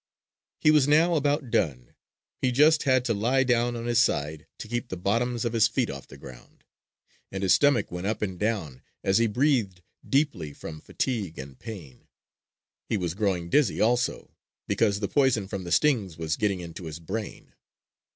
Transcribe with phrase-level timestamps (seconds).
[0.59, 1.93] He was now about done.
[2.41, 5.67] He just had to lie down on his side to keep the bottoms of his
[5.67, 6.63] feet off the ground;
[7.31, 12.07] and his stomach went up and down as he breathed deeply from fatigue and pain.
[12.89, 14.31] He was growing dizzy, also,
[14.67, 17.53] because the poison from the stings was getting into his brain.